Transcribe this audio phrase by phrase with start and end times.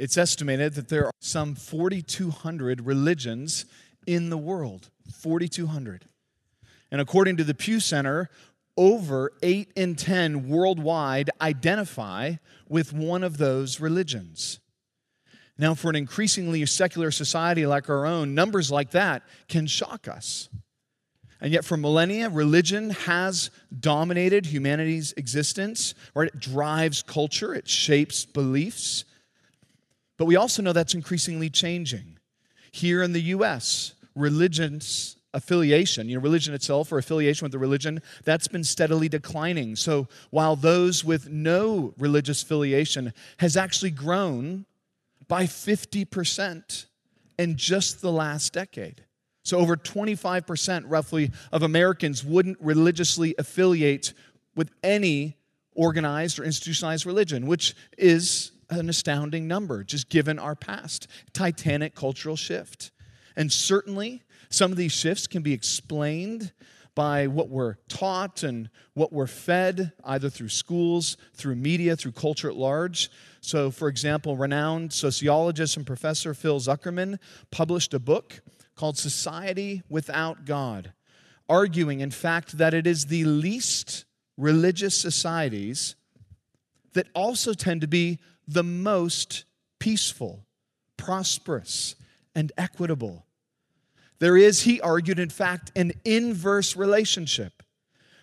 [0.00, 3.66] It's estimated that there are some 4,200 religions
[4.06, 4.88] in the world.
[5.12, 6.06] 4,200.
[6.90, 8.30] And according to the Pew Center,
[8.78, 12.36] over 8 in 10 worldwide identify
[12.66, 14.58] with one of those religions.
[15.58, 20.48] Now, for an increasingly secular society like our own, numbers like that can shock us.
[21.42, 26.28] And yet, for millennia, religion has dominated humanity's existence, right?
[26.28, 29.04] It drives culture, it shapes beliefs.
[30.20, 32.18] But we also know that's increasingly changing.
[32.72, 38.02] Here in the US, religion's affiliation, you know, religion itself or affiliation with the religion,
[38.22, 39.76] that's been steadily declining.
[39.76, 44.66] So while those with no religious affiliation has actually grown
[45.26, 46.84] by 50%
[47.38, 49.06] in just the last decade.
[49.42, 54.12] So over 25% roughly of Americans wouldn't religiously affiliate
[54.54, 55.38] with any
[55.74, 61.06] organized or institutionalized religion, which is an astounding number, just given our past.
[61.32, 62.90] Titanic cultural shift.
[63.36, 66.52] And certainly, some of these shifts can be explained
[66.94, 72.50] by what we're taught and what we're fed, either through schools, through media, through culture
[72.50, 73.10] at large.
[73.40, 77.18] So, for example, renowned sociologist and professor Phil Zuckerman
[77.50, 78.42] published a book
[78.74, 80.92] called Society Without God,
[81.48, 84.04] arguing, in fact, that it is the least
[84.36, 85.94] religious societies
[86.94, 88.18] that also tend to be
[88.52, 89.44] the most
[89.78, 90.44] peaceful,
[90.96, 91.94] prosperous,
[92.34, 93.24] and equitable.
[94.18, 97.62] There is, he argued, in fact, an inverse relationship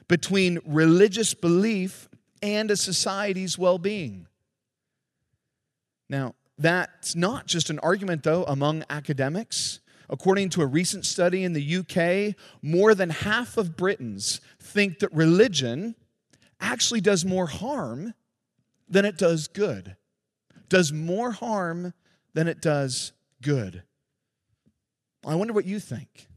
[0.08, 2.10] between religious belief
[2.42, 4.28] and a society's well being.
[6.10, 9.80] Now, that's not just an argument, though, among academics.
[10.10, 15.12] According to a recent study in the UK, more than half of Britons think that
[15.14, 15.96] religion
[16.60, 18.14] actually does more harm
[18.90, 19.96] than it does good
[20.70, 21.94] does more harm
[22.34, 23.84] than it does good.
[25.26, 26.28] I wonder what you think.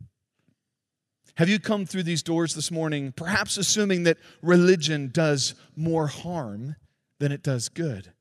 [1.35, 6.77] Have you come through these doors this morning, perhaps assuming that religion does more harm
[7.19, 8.13] than it does good?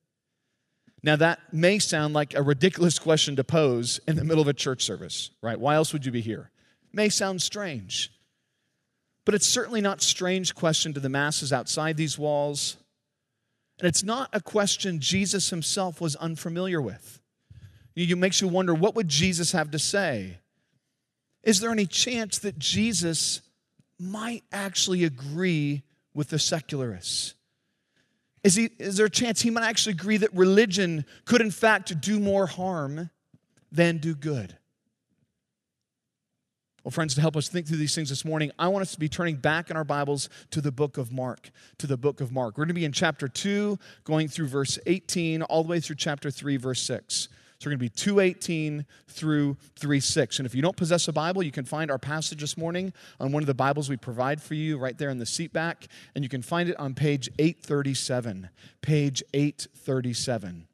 [1.02, 4.54] Now, that may sound like a ridiculous question to pose in the middle of a
[4.54, 5.60] church service, right?
[5.60, 6.52] Why else would you be here?
[6.92, 8.12] May sound strange.
[9.26, 12.78] But it's certainly not strange question to the masses outside these walls
[13.82, 17.20] it's not a question Jesus himself was unfamiliar with.
[17.96, 20.40] It makes you wonder what would Jesus have to say?
[21.44, 23.42] Is there any chance that Jesus
[23.98, 27.36] might actually agree with the secularists?
[28.44, 32.00] Is, he, is there a chance he might actually agree that religion could, in fact,
[32.00, 33.10] do more harm
[33.72, 34.56] than do good?
[36.84, 39.00] Well, friends, to help us think through these things this morning, I want us to
[39.00, 41.50] be turning back in our Bibles to the book of Mark.
[41.80, 42.58] To the book of Mark.
[42.58, 45.98] We're going to be in chapter 2, going through verse 18, all the way through
[45.98, 47.28] chapter 3, verse 6.
[47.60, 50.40] So we're going to be 218 through 36.
[50.40, 53.34] And if you don't possess a Bible, you can find our passage this morning on
[53.34, 55.90] one of the Bibles we provide for you right there in the seat back.
[56.16, 58.50] And you can find it on page 837.
[58.82, 60.69] Page 837.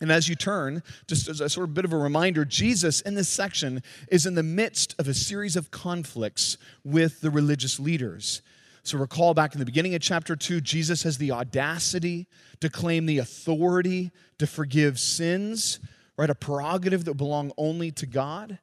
[0.00, 3.14] And as you turn, just as a sort of bit of a reminder, Jesus in
[3.14, 8.42] this section is in the midst of a series of conflicts with the religious leaders.
[8.84, 12.26] So recall back in the beginning of chapter 2, Jesus has the audacity
[12.60, 15.80] to claim the authority to forgive sins,
[16.16, 16.30] right?
[16.30, 18.58] A prerogative that belong only to God.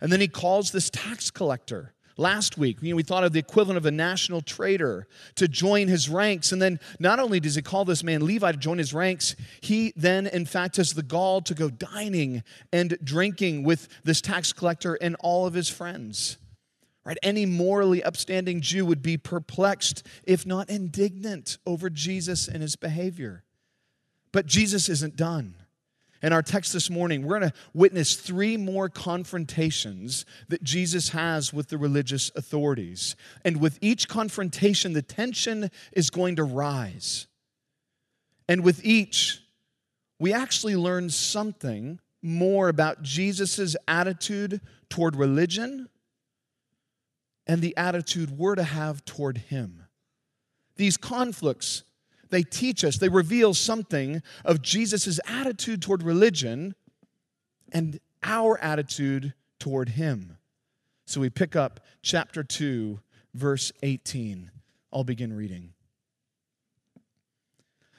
[0.00, 2.78] And then he calls this tax collector last week.
[2.82, 5.06] You know, we thought of the equivalent of a national traitor
[5.36, 6.52] to join his ranks.
[6.52, 9.94] And then not only does he call this man Levi to join his ranks, he
[9.96, 12.42] then, in fact, has the gall to go dining
[12.72, 16.36] and drinking with this tax collector and all of his friends.
[17.04, 17.16] Right?
[17.22, 23.44] Any morally upstanding Jew would be perplexed, if not indignant, over Jesus and his behavior.
[24.30, 25.54] But Jesus isn't done.
[26.22, 31.52] In our text this morning, we're going to witness three more confrontations that Jesus has
[31.52, 33.14] with the religious authorities.
[33.44, 37.28] And with each confrontation, the tension is going to rise.
[38.48, 39.42] And with each,
[40.18, 45.88] we actually learn something more about Jesus' attitude toward religion
[47.46, 49.84] and the attitude we're to have toward him.
[50.76, 51.84] These conflicts
[52.30, 56.74] they teach us, they reveal something of Jesus' attitude toward religion
[57.72, 60.38] and our attitude toward him.
[61.06, 63.00] So we pick up chapter 2,
[63.34, 64.50] verse 18.
[64.92, 65.72] I'll begin reading.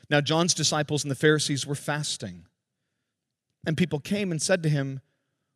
[0.10, 2.46] Now, John's disciples and the Pharisees were fasting.
[3.66, 5.02] And people came and said to him,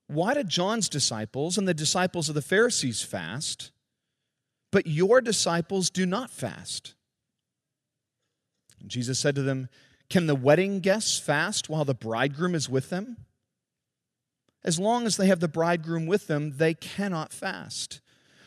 [0.08, 3.72] Why did John's disciples and the disciples of the Pharisees fast,
[4.72, 6.96] but your disciples do not fast?
[8.86, 9.70] Jesus said to them,
[10.10, 13.18] Can the wedding guests fast while the bridegroom is with them?
[14.64, 18.02] As long as they have the bridegroom with them, they cannot fast.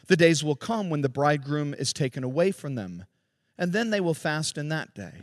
[0.06, 3.04] The days will come when the bridegroom is taken away from them,
[3.58, 5.22] and then they will fast in that day.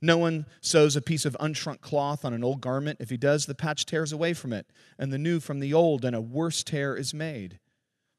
[0.00, 2.98] No one sews a piece of unshrunk cloth on an old garment.
[3.00, 4.66] If he does, the patch tears away from it,
[4.98, 7.58] and the new from the old, and a worse tear is made.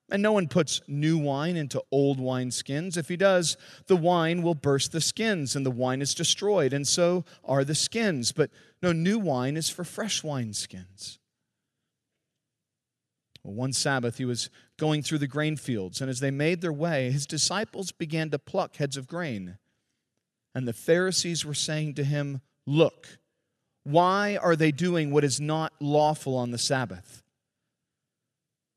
[0.10, 2.96] And no one puts new wine into old wineskins.
[2.96, 3.58] If he does,
[3.88, 7.74] the wine will burst the skins, and the wine is destroyed, and so are the
[7.74, 8.32] skins.
[8.32, 8.52] But
[8.84, 11.18] no, new wine is for fresh wineskins.
[13.44, 16.74] Well, one Sabbath, he was going through the grain fields, and as they made their
[16.74, 19.58] way, his disciples began to pluck heads of grain.
[20.54, 23.20] And the Pharisees were saying to him, Look,
[23.84, 27.24] why are they doing what is not lawful on the Sabbath?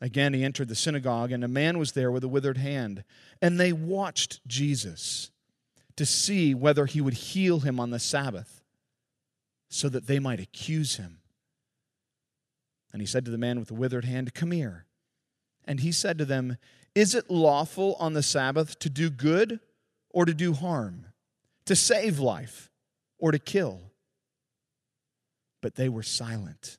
[0.00, 3.04] Again, he entered the synagogue, and a man was there with a withered hand.
[3.42, 5.30] And they watched Jesus
[5.96, 8.62] to see whether he would heal him on the Sabbath,
[9.68, 11.18] so that they might accuse him.
[12.92, 14.86] And he said to the man with the withered hand, Come here.
[15.64, 16.56] And he said to them,
[16.94, 19.60] Is it lawful on the Sabbath to do good
[20.10, 21.06] or to do harm,
[21.66, 22.70] to save life
[23.18, 23.80] or to kill?
[25.60, 26.78] But they were silent.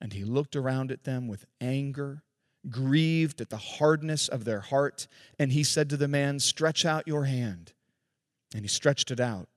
[0.00, 2.22] And he looked around at them with anger,
[2.68, 5.08] grieved at the hardness of their heart.
[5.38, 7.72] And he said to the man, Stretch out your hand.
[8.54, 9.48] And he stretched it out,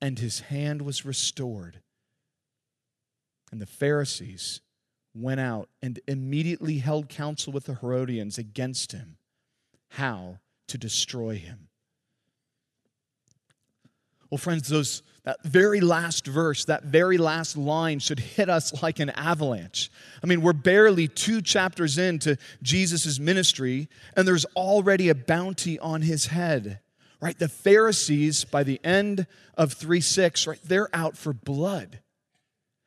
[0.00, 1.80] and his hand was restored.
[3.50, 4.60] And the Pharisees
[5.14, 9.16] went out and immediately held counsel with the Herodians against him,
[9.90, 10.38] how
[10.68, 11.68] to destroy him.
[14.34, 18.98] Well, friends, those, that very last verse, that very last line should hit us like
[18.98, 19.92] an avalanche.
[20.24, 26.02] I mean, we're barely two chapters into Jesus' ministry, and there's already a bounty on
[26.02, 26.80] his head,
[27.20, 27.38] right?
[27.38, 32.00] The Pharisees, by the end of 3 6, right, they're out for blood.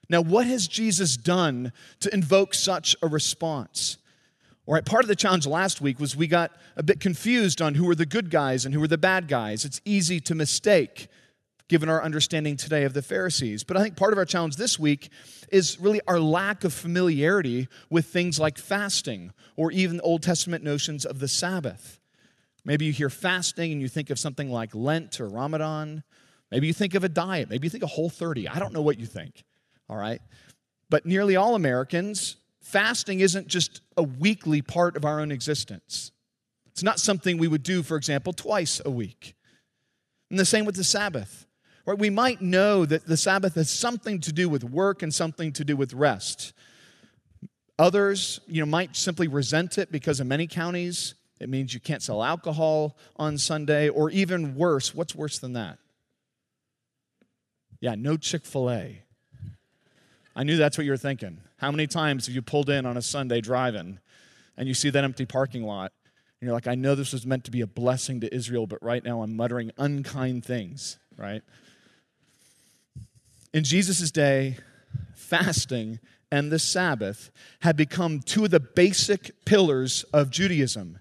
[0.10, 1.72] Now, what has Jesus done
[2.02, 4.00] to invoke such a response?
[4.66, 7.76] All right, part of the challenge last week was we got a bit confused on
[7.76, 9.64] who were the good guys and who were the bad guys.
[9.64, 11.08] It's easy to mistake
[11.68, 13.64] given our understanding today of the Pharisees.
[13.64, 15.10] But I think part of our challenge this week
[15.52, 21.06] is really our lack of familiarity with things like fasting or even Old Testament notions
[21.06, 22.00] of the Sabbath.
[22.64, 26.04] Maybe you hear fasting and you think of something like Lent or Ramadan.
[26.52, 27.50] Maybe you think of a diet.
[27.50, 28.48] Maybe you think of Whole 30.
[28.48, 29.44] I don't know what you think.
[29.90, 30.22] All right?
[30.90, 36.12] But nearly all Americans, fasting isn't just a weekly part of our own existence.
[36.68, 39.34] It's not something we would do, for example, twice a week.
[40.30, 41.47] And the same with the Sabbath.
[41.88, 41.98] Right?
[41.98, 45.64] We might know that the Sabbath has something to do with work and something to
[45.64, 46.54] do with rest.
[47.80, 52.04] Others, you know, might simply resent it because in many counties it means you can't
[52.04, 55.78] sell alcohol on Sunday, or even worse, what's worse than that?
[57.80, 59.04] Yeah, no Chick fil A.
[60.36, 61.40] I knew that's what you were thinking.
[61.58, 64.00] How many times have you pulled in on a Sunday driving
[64.58, 65.92] and you see that empty parking lot
[66.42, 68.82] and you're like, I know this was meant to be a blessing to Israel, but
[68.84, 71.44] right now I'm muttering unkind things, right?
[73.54, 74.58] In Jesus' day,
[75.16, 76.00] fasting
[76.32, 81.00] and the Sabbath had become two of the basic pillars of Judaism.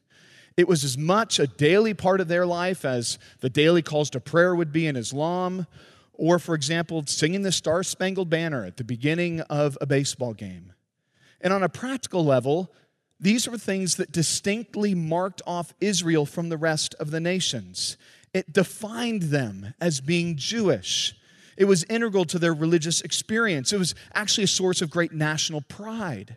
[0.57, 4.21] It was as much a daily part of their life as the daily calls to
[4.21, 5.67] prayer would be in Islam,
[6.15, 10.73] or, for example, singing the Star Spangled Banner at the beginning of a baseball game.
[11.43, 12.73] And on a practical level,
[13.21, 17.99] these were things that distinctly marked off Israel from the rest of the nations.
[18.33, 21.15] It defined them as being Jewish.
[21.57, 23.73] It was integral to their religious experience.
[23.73, 26.37] It was actually a source of great national pride.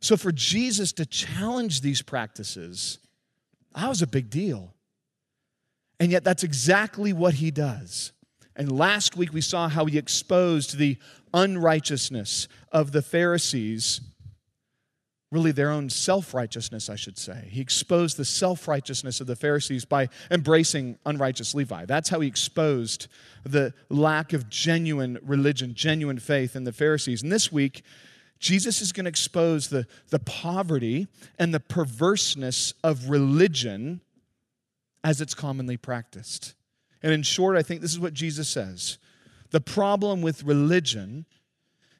[0.00, 2.98] So for Jesus to challenge these practices,
[3.74, 4.74] that was a big deal.
[6.00, 8.12] And yet, that's exactly what he does.
[8.56, 10.98] And last week we saw how he exposed the
[11.32, 14.00] unrighteousness of the Pharisees
[15.32, 17.48] really their own self righteousness, I should say.
[17.50, 21.86] He exposed the self righteousness of the Pharisees by embracing unrighteous Levi.
[21.86, 23.08] That's how he exposed
[23.42, 27.22] the lack of genuine religion, genuine faith in the Pharisees.
[27.22, 27.82] And this week,
[28.38, 31.08] Jesus is going to expose the, the poverty
[31.38, 34.00] and the perverseness of religion
[35.02, 36.54] as it's commonly practiced.
[37.02, 38.98] And in short, I think this is what Jesus says
[39.50, 41.24] The problem with religion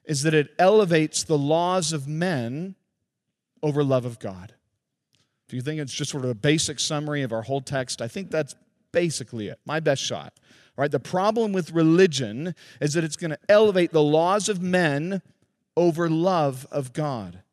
[0.05, 2.75] is that it elevates the laws of men
[3.63, 4.53] over love of God.
[5.47, 8.07] If you think it's just sort of a basic summary of our whole text, I
[8.07, 8.55] think that's
[8.91, 9.59] basically it.
[9.65, 10.33] My best shot.
[10.77, 14.61] All right, the problem with religion is that it's going to elevate the laws of
[14.61, 15.21] men
[15.77, 17.43] over love of God.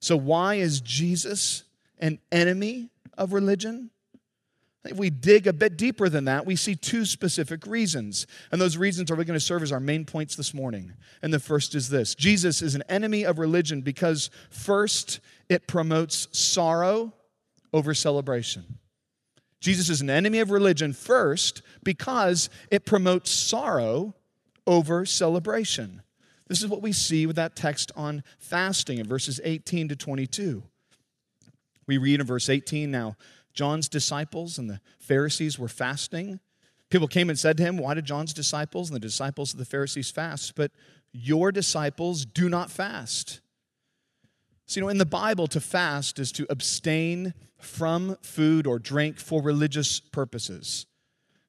[0.00, 1.64] So, why is Jesus
[1.98, 3.90] an enemy of religion?
[4.86, 8.26] If we dig a bit deeper than that, we see two specific reasons.
[8.50, 10.92] And those reasons are going to serve as our main points this morning.
[11.22, 16.28] And the first is this Jesus is an enemy of religion because, first, it promotes
[16.36, 17.12] sorrow
[17.72, 18.78] over celebration.
[19.60, 24.14] Jesus is an enemy of religion, first, because it promotes sorrow
[24.66, 26.02] over celebration.
[26.48, 30.62] This is what we see with that text on fasting in verses 18 to 22.
[31.86, 33.16] We read in verse 18 now,
[33.56, 36.38] John's disciples and the Pharisees were fasting.
[36.90, 39.64] People came and said to him, Why did John's disciples and the disciples of the
[39.64, 40.54] Pharisees fast?
[40.54, 40.70] But
[41.12, 43.40] your disciples do not fast.
[44.66, 49.18] So, you know, in the Bible, to fast is to abstain from food or drink
[49.18, 50.86] for religious purposes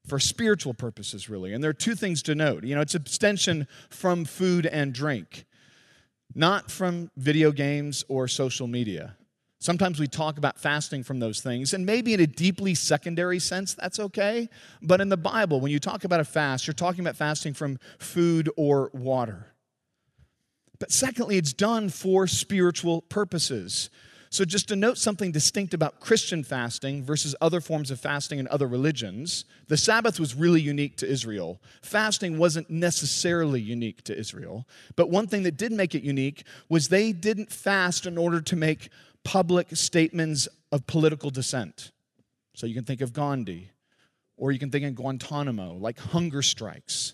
[0.07, 1.53] for spiritual purposes, really.
[1.53, 2.63] And there are two things to note.
[2.63, 5.45] You know, it's abstention from food and drink,
[6.33, 9.16] not from video games or social media.
[9.59, 13.73] Sometimes we talk about fasting from those things, and maybe in a deeply secondary sense,
[13.73, 14.49] that's okay.
[14.81, 17.79] But in the Bible, when you talk about a fast, you're talking about fasting from
[17.97, 19.53] food or water.
[20.79, 23.89] But secondly, it's done for spiritual purposes.
[24.29, 28.47] So, just to note something distinct about Christian fasting versus other forms of fasting in
[28.49, 31.61] other religions, the Sabbath was really unique to Israel.
[31.81, 34.67] Fasting wasn't necessarily unique to Israel.
[34.97, 38.55] But one thing that did make it unique was they didn't fast in order to
[38.55, 38.89] make
[39.27, 41.91] public statements of political dissent.
[42.55, 43.71] So, you can think of Gandhi,
[44.37, 47.13] or you can think of Guantanamo, like hunger strikes.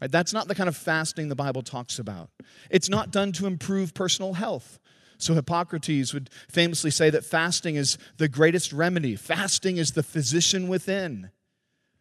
[0.00, 0.10] Right?
[0.10, 2.30] That's not the kind of fasting the Bible talks about.
[2.70, 4.78] It's not done to improve personal health.
[5.18, 9.14] So Hippocrates would famously say that fasting is the greatest remedy.
[9.14, 11.30] Fasting is the physician within.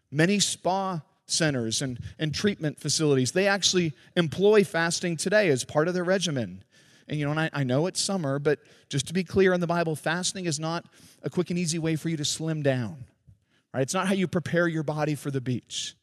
[0.09, 5.93] Many spa centers and, and treatment facilities, they actually employ fasting today as part of
[5.93, 6.63] their regimen.
[7.07, 9.59] And you know, and I, I know it's summer, but just to be clear in
[9.59, 10.85] the Bible, fasting is not
[11.21, 13.05] a quick and easy way for you to slim down.
[13.73, 13.81] Right?
[13.81, 15.95] It's not how you prepare your body for the beach.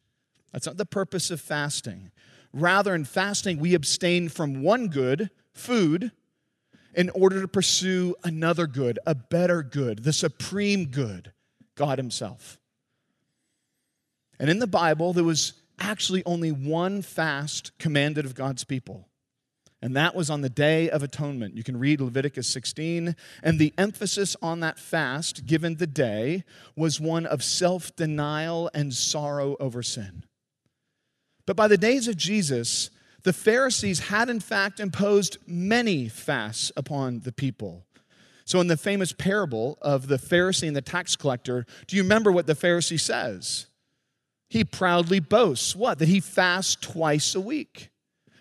[0.53, 2.11] That's not the purpose of fasting.
[2.53, 6.11] Rather, in fasting, we abstain from one good, food,
[6.95, 11.33] in order to pursue another good, a better good, the supreme good,
[11.77, 12.59] God Himself.
[14.41, 19.07] And in the Bible, there was actually only one fast commanded of God's people.
[19.83, 21.57] And that was on the Day of Atonement.
[21.57, 23.17] You can read Leviticus 16.
[23.43, 26.45] And the emphasis on that fast, given the day,
[26.77, 30.25] was one of self denial and sorrow over sin.
[31.47, 32.91] But by the days of Jesus,
[33.23, 37.85] the Pharisees had in fact imposed many fasts upon the people.
[38.45, 42.33] So, in the famous parable of the Pharisee and the tax collector, do you remember
[42.33, 43.67] what the Pharisee says?
[44.49, 45.99] He proudly boasts what?
[46.01, 47.91] That he fasts twice a week.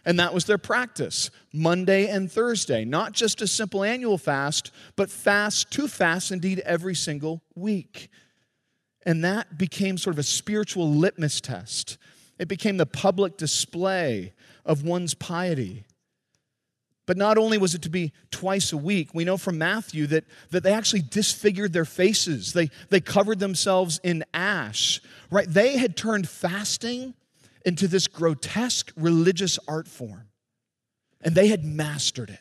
[0.05, 2.85] And that was their practice Monday and Thursday.
[2.85, 8.09] Not just a simple annual fast, but fast, two fasts indeed every single week.
[9.05, 11.97] And that became sort of a spiritual litmus test.
[12.37, 14.33] It became the public display
[14.65, 15.85] of one's piety.
[17.05, 20.25] But not only was it to be twice a week, we know from Matthew that,
[20.51, 22.53] that they actually disfigured their faces.
[22.53, 25.01] They, they covered themselves in ash,
[25.31, 25.47] right?
[25.49, 27.15] They had turned fasting
[27.65, 30.29] into this grotesque religious art form,
[31.21, 32.39] and they had mastered it.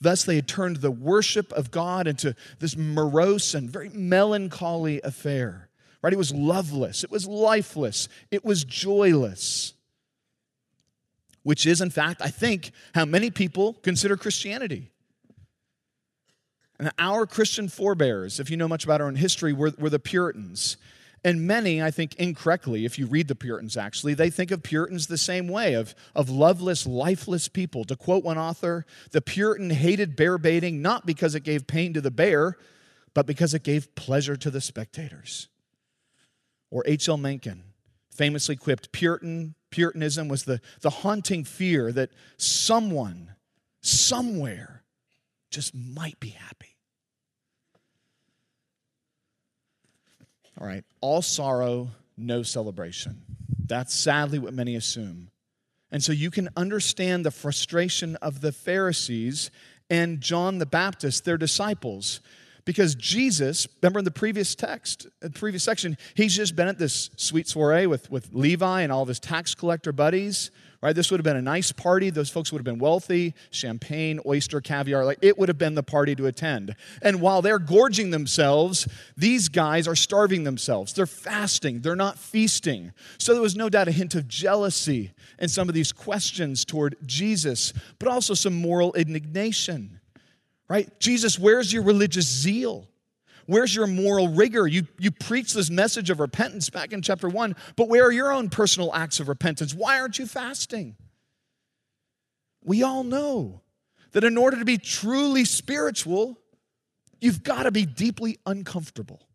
[0.00, 5.68] Thus, they had turned the worship of God into this morose and very melancholy affair,
[6.02, 6.12] right?
[6.12, 9.74] It was loveless, it was lifeless, it was joyless
[11.44, 14.90] which is, in fact, I think, how many people consider Christianity.
[16.78, 20.00] And our Christian forebears, if you know much about our own history, were, were the
[20.00, 20.76] Puritans.
[21.24, 25.06] And many, I think incorrectly, if you read the Puritans actually, they think of Puritans
[25.06, 27.84] the same way of, of loveless, lifeless people.
[27.84, 32.02] To quote one author, the Puritan hated bear baiting not because it gave pain to
[32.02, 32.58] the bear,
[33.14, 35.48] but because it gave pleasure to the spectators.
[36.70, 37.16] Or H.L.
[37.16, 37.62] Mencken
[38.10, 43.34] famously quipped Puritan Puritanism was the, the haunting fear that someone,
[43.80, 44.84] somewhere,
[45.50, 46.73] just might be happy.
[50.60, 53.22] All right, all sorrow, no celebration.
[53.66, 55.30] That's sadly what many assume.
[55.90, 59.50] And so you can understand the frustration of the Pharisees
[59.90, 62.20] and John the Baptist, their disciples,
[62.64, 67.10] Because Jesus, remember in the previous text, the previous section, he's just been at this
[67.16, 70.50] sweet soiree with, with Levi and all of his tax collector buddies.
[70.84, 70.94] Right?
[70.94, 72.10] This would have been a nice party.
[72.10, 75.02] Those folks would have been wealthy, champagne, oyster, caviar.
[75.06, 76.76] Like it would have been the party to attend.
[77.00, 78.86] And while they're gorging themselves,
[79.16, 80.92] these guys are starving themselves.
[80.92, 82.92] They're fasting, they're not feasting.
[83.16, 86.96] So there was no doubt a hint of jealousy in some of these questions toward
[87.06, 90.00] Jesus, but also some moral indignation.
[90.68, 91.00] Right?
[91.00, 92.90] Jesus, where's your religious zeal?
[93.46, 94.66] Where's your moral rigor?
[94.66, 98.32] You, you preach this message of repentance back in chapter one, but where are your
[98.32, 99.74] own personal acts of repentance?
[99.74, 100.96] Why aren't you fasting?
[102.64, 103.62] We all know
[104.12, 106.38] that in order to be truly spiritual,
[107.20, 109.28] you've got to be deeply uncomfortable.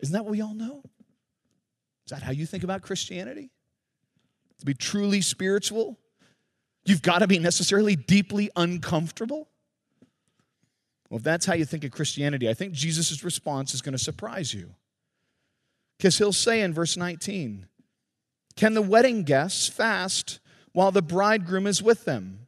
[0.00, 0.82] Isn't that what we all know?
[2.06, 3.50] Is that how you think about Christianity?
[4.60, 5.98] To be truly spiritual,
[6.84, 9.48] you've got to be necessarily deeply uncomfortable.
[11.12, 14.02] Well, if that's how you think of Christianity, I think Jesus' response is going to
[14.02, 14.70] surprise you.
[15.98, 17.66] Because he'll say in verse 19,
[18.56, 20.40] Can the wedding guests fast
[20.72, 22.46] while the bridegroom is with them?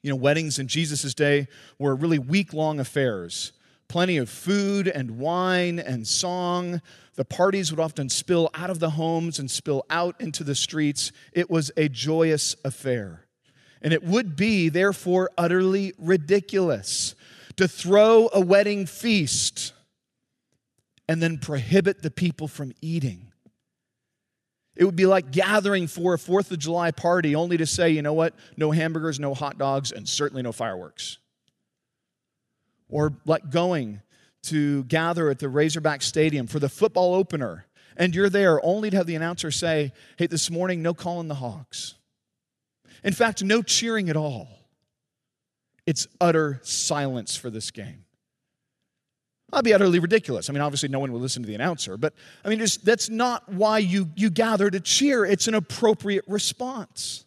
[0.00, 3.50] You know, weddings in Jesus' day were really week long affairs.
[3.88, 6.80] Plenty of food and wine and song.
[7.16, 11.10] The parties would often spill out of the homes and spill out into the streets.
[11.32, 13.26] It was a joyous affair.
[13.82, 17.16] And it would be, therefore, utterly ridiculous
[17.60, 19.74] to throw a wedding feast
[21.06, 23.32] and then prohibit the people from eating.
[24.74, 28.00] It would be like gathering for a Fourth of July party only to say, you
[28.00, 31.18] know what, no hamburgers, no hot dogs, and certainly no fireworks.
[32.88, 34.00] Or like going
[34.44, 38.96] to gather at the Razorback Stadium for the football opener, and you're there only to
[38.96, 41.96] have the announcer say, hey, this morning, no calling the Hogs.
[43.04, 44.59] In fact, no cheering at all
[45.90, 48.04] it's utter silence for this game.
[49.52, 50.48] I'd be utterly ridiculous.
[50.48, 53.48] I mean, obviously, no one would listen to the announcer, but I mean, that's not
[53.48, 55.24] why you, you gather to cheer.
[55.24, 57.24] It's an appropriate response.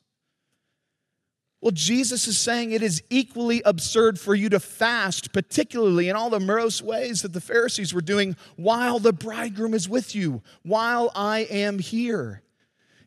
[1.59, 6.29] Well, Jesus is saying it is equally absurd for you to fast, particularly in all
[6.29, 11.11] the morose ways that the Pharisees were doing while the bridegroom is with you, while
[11.13, 12.43] I am here.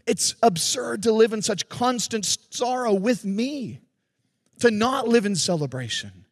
[0.07, 3.81] It's absurd to live in such constant sorrow with me
[4.61, 6.25] to not live in celebration.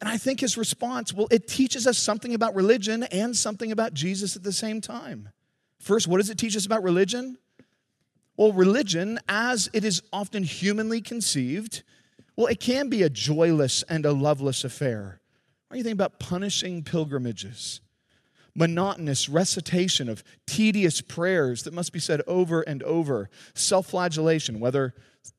[0.00, 3.94] And I think his response, well, it teaches us something about religion and something about
[3.94, 5.30] Jesus at the same time.
[5.78, 7.38] First, what does it teach us about religion?
[8.36, 11.82] Well, religion, as it is often humanly conceived,
[12.36, 15.20] well, it can be a joyless and a loveless affair.
[15.68, 17.80] What do you think about punishing pilgrimages?
[18.54, 24.94] Monotonous recitation of tedious prayers that must be said over and over, self flagellation, whether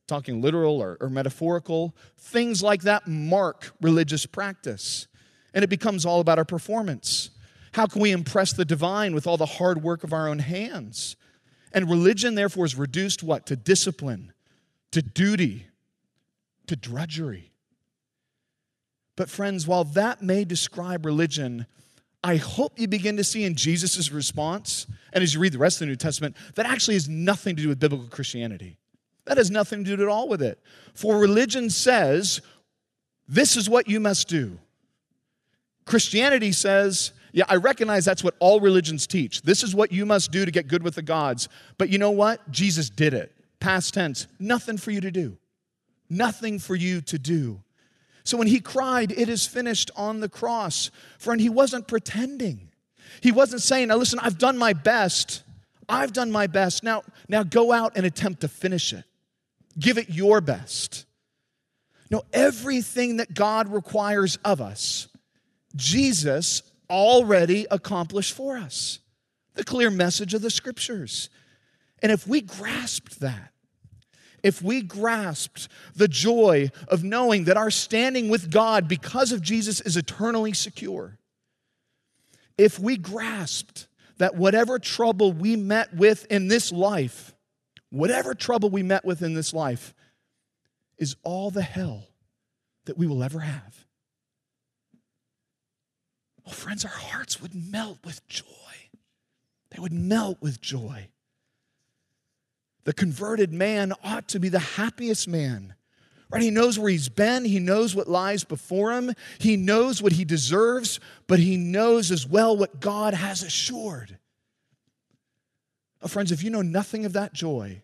[0.06, 5.06] talking literal or, or metaphorical, things like that mark religious practice.
[5.54, 7.30] And it becomes all about our performance.
[7.72, 11.16] How can we impress the divine with all the hard work of our own hands?
[11.72, 13.46] And religion, therefore, is reduced what?
[13.46, 14.32] To discipline,
[14.92, 15.66] to duty,
[16.66, 17.52] to drudgery.
[19.16, 21.66] But, friends, while that may describe religion,
[22.22, 25.76] I hope you begin to see in Jesus' response, and as you read the rest
[25.76, 28.78] of the New Testament, that actually has nothing to do with biblical Christianity.
[29.26, 30.58] That has nothing to do at all with it.
[30.94, 32.40] For religion says,
[33.28, 34.58] this is what you must do.
[35.84, 39.42] Christianity says, yeah, I recognize that's what all religions teach.
[39.42, 41.48] This is what you must do to get good with the gods.
[41.76, 42.50] But you know what?
[42.50, 43.32] Jesus did it.
[43.60, 45.36] Past tense, nothing for you to do.
[46.08, 47.62] Nothing for you to do.
[48.26, 52.72] So when he cried, It is finished on the cross, friend, he wasn't pretending.
[53.20, 55.44] He wasn't saying, Now listen, I've done my best.
[55.88, 56.82] I've done my best.
[56.82, 59.04] Now, now go out and attempt to finish it.
[59.78, 61.06] Give it your best.
[62.10, 65.06] No, everything that God requires of us,
[65.76, 68.98] Jesus already accomplished for us.
[69.54, 71.30] The clear message of the scriptures.
[72.02, 73.52] And if we grasped that,
[74.46, 79.80] if we grasped the joy of knowing that our standing with God because of Jesus
[79.80, 81.18] is eternally secure,
[82.56, 87.34] if we grasped that whatever trouble we met with in this life
[87.90, 89.94] whatever trouble we met with in this life
[90.98, 92.08] is all the hell
[92.84, 93.86] that we will ever have.
[96.44, 98.44] Well, friends, our hearts would melt with joy.
[99.70, 101.08] They would melt with joy.
[102.86, 105.74] The converted man ought to be the happiest man.
[106.30, 106.42] Right?
[106.42, 110.24] He knows where he's been, he knows what lies before him, he knows what he
[110.24, 114.18] deserves, but he knows as well what God has assured.
[116.02, 117.82] Oh, friends, if you know nothing of that joy,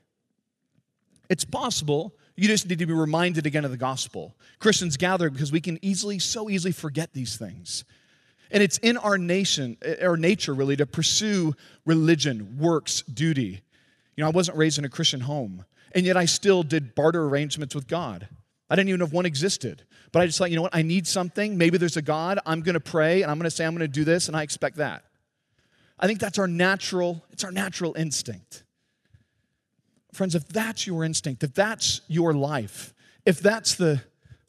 [1.33, 2.15] It's possible.
[2.37, 4.37] You just need to be reminded again of the gospel.
[4.59, 7.85] Christians gather because we can easily, so easily forget these things.
[8.51, 11.55] And it's in our nation, our nature really, to pursue
[11.87, 13.62] religion, works, duty.
[14.16, 17.25] You know, I wasn't raised in a Christian home, and yet I still did barter
[17.25, 18.29] arrangements with God.
[18.68, 19.83] I didn't even know if one existed.
[20.12, 21.57] But I just thought, you know what, I need something.
[21.57, 22.38] Maybe there's a God.
[22.44, 24.37] I'm going to pray, and I'm going to say, I'm going to do this, and
[24.37, 25.05] I expect that.
[25.98, 28.62] I think that's our natural, it's our natural instinct.
[30.12, 32.92] Friends, if that's your instinct, if that's your life,
[33.25, 34.03] if that's the,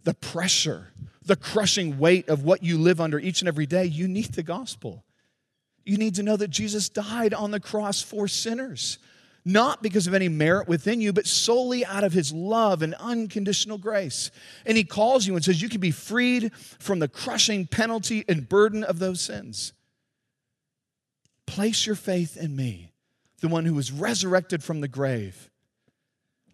[0.04, 0.88] the pressure,
[1.26, 4.44] the crushing weight of what you live under each and every day, you need the
[4.44, 5.06] gospel.
[5.86, 8.98] You need to know that Jesus died on the cross for sinners,
[9.46, 13.78] not because of any merit within you, but solely out of his love and unconditional
[13.78, 14.32] grace.
[14.66, 18.48] And he calls you and says, You can be freed from the crushing penalty and
[18.48, 19.74] burden of those sins.
[21.46, 22.94] Place your faith in me,
[23.42, 25.50] the one who was resurrected from the grave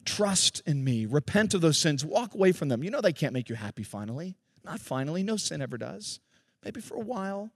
[0.09, 1.05] Trust in me.
[1.05, 2.03] Repent of those sins.
[2.03, 2.83] Walk away from them.
[2.83, 4.35] You know they can't make you happy finally.
[4.63, 5.21] Not finally.
[5.21, 6.19] No sin ever does.
[6.65, 7.51] Maybe for a while,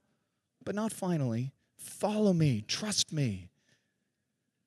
[0.64, 1.52] but not finally.
[1.76, 2.64] Follow me.
[2.68, 3.48] Trust me.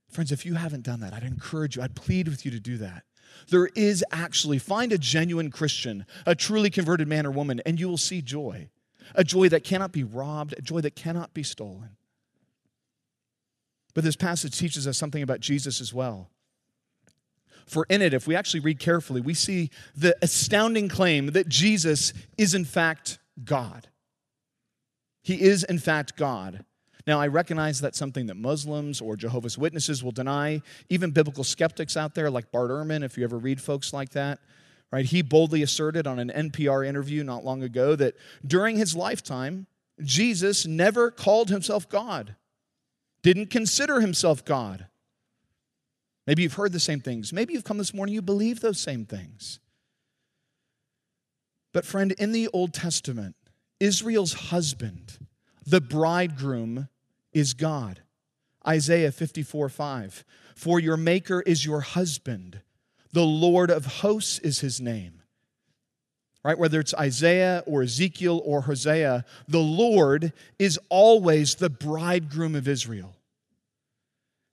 [0.10, 2.78] Friends, if you haven't done that, I'd encourage you, I'd plead with you to do
[2.78, 3.04] that.
[3.50, 7.88] There is actually, find a genuine Christian, a truly converted man or woman, and you
[7.88, 8.70] will see joy.
[9.15, 11.91] A joy that cannot be robbed, a joy that cannot be stolen.
[13.93, 16.30] But this passage teaches us something about Jesus as well.
[17.65, 22.13] For in it, if we actually read carefully, we see the astounding claim that Jesus
[22.38, 23.88] is in fact God.
[25.22, 26.63] He is in fact God.
[27.08, 30.62] Now, I recognize that's something that Muslims or Jehovah's Witnesses will deny.
[30.89, 34.39] Even biblical skeptics out there, like Bart Ehrman, if you ever read folks like that,
[34.91, 35.06] right?
[35.06, 38.15] He boldly asserted on an NPR interview not long ago that
[38.46, 39.67] during his lifetime,
[40.04, 42.36] Jesus never called himself God,
[43.24, 44.88] didn't consider himself God.
[46.28, 47.32] Maybe you've heard the same things.
[47.32, 49.60] Maybe you've come this morning, you believe those same things.
[51.72, 53.36] But, friend, in the Old Testament,
[53.80, 55.20] Israel's husband,
[55.65, 56.89] the bridegroom,
[57.38, 58.02] is God.
[58.67, 60.26] Isaiah 54 5.
[60.56, 62.62] For your maker is your husband,
[63.12, 65.21] the Lord of hosts is his name.
[66.43, 66.58] Right?
[66.58, 73.15] Whether it's Isaiah or Ezekiel or Hosea, the Lord is always the bridegroom of Israel.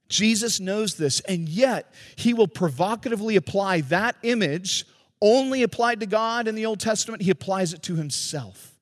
[0.09, 4.85] Jesus knows this, and yet he will provocatively apply that image,
[5.21, 8.74] only applied to God in the Old Testament, he applies it to himself.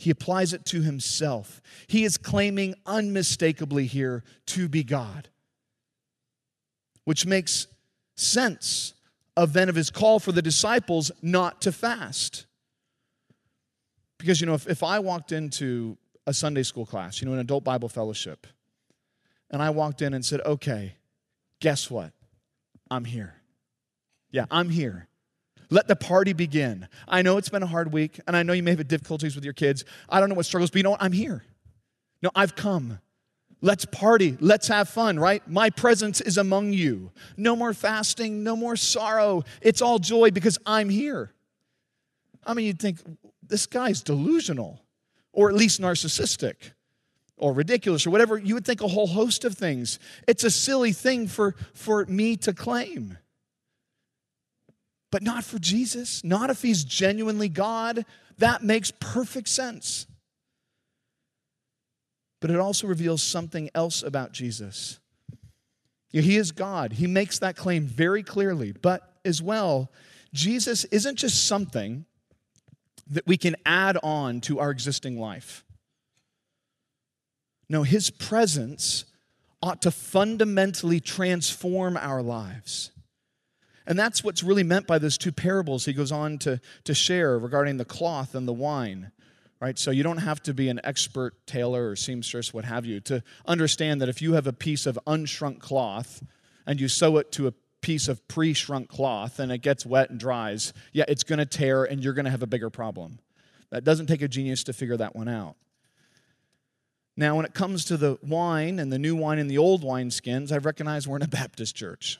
[0.00, 1.60] He applies it to himself.
[1.86, 5.28] He is claiming unmistakably here to be God,
[7.04, 7.66] which makes
[8.16, 8.94] sense
[9.36, 12.46] of then of his call for the disciples not to fast.
[14.16, 17.40] Because, you know, if, if I walked into a Sunday school class, you know, an
[17.40, 18.46] adult Bible fellowship,
[19.50, 20.94] and I walked in and said, okay,
[21.60, 22.12] guess what?
[22.90, 23.34] I'm here.
[24.30, 25.08] Yeah, I'm here.
[25.70, 26.88] Let the party begin.
[27.06, 29.44] I know it's been a hard week, and I know you may have difficulties with
[29.44, 29.84] your kids.
[30.08, 31.02] I don't know what struggles, but you know what?
[31.02, 31.44] I'm here.
[32.22, 32.98] No, I've come.
[33.62, 34.36] Let's party.
[34.40, 35.46] Let's have fun, right?
[35.46, 37.12] My presence is among you.
[37.36, 39.44] No more fasting, no more sorrow.
[39.60, 41.32] It's all joy because I'm here.
[42.44, 42.98] I mean, you'd think
[43.46, 44.82] this guy's delusional
[45.32, 46.72] or at least narcissistic
[47.36, 49.98] or ridiculous or whatever, you would think a whole host of things.
[50.26, 53.18] It's a silly thing for, for me to claim.
[55.10, 58.04] But not for Jesus, not if he's genuinely God.
[58.38, 60.06] That makes perfect sense.
[62.40, 64.98] But it also reveals something else about Jesus.
[66.12, 66.94] He is God.
[66.94, 68.72] He makes that claim very clearly.
[68.72, 69.90] But as well,
[70.32, 72.04] Jesus isn't just something
[73.08, 75.64] that we can add on to our existing life.
[77.68, 79.04] No, his presence
[79.62, 82.90] ought to fundamentally transform our lives.
[83.86, 87.38] And that's what's really meant by those two parables he goes on to, to share
[87.38, 89.12] regarding the cloth and the wine.
[89.60, 89.78] Right?
[89.78, 93.22] So you don't have to be an expert tailor or seamstress, what have you, to
[93.46, 96.22] understand that if you have a piece of unshrunk cloth
[96.66, 100.08] and you sew it to a piece of pre shrunk cloth and it gets wet
[100.08, 103.18] and dries, yeah, it's going to tear and you're going to have a bigger problem.
[103.70, 105.56] That doesn't take a genius to figure that one out.
[107.16, 110.10] Now, when it comes to the wine and the new wine and the old wine
[110.10, 112.18] skins, I recognize we're in a Baptist church.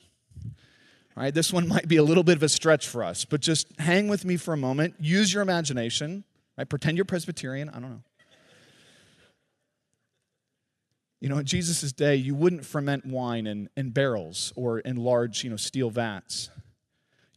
[1.15, 3.67] Right, this one might be a little bit of a stretch for us, but just
[3.79, 4.95] hang with me for a moment.
[4.99, 6.23] Use your imagination.
[6.57, 6.67] Right?
[6.67, 7.69] Pretend you're Presbyterian.
[7.69, 8.03] I don't know.
[11.19, 15.43] You know, in Jesus' day, you wouldn't ferment wine in, in barrels or in large,
[15.43, 16.49] you know, steel vats.